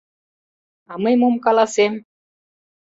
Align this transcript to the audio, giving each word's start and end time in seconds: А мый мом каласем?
А 0.91 0.93
мый 1.03 1.15
мом 1.21 1.35
каласем? 1.45 1.93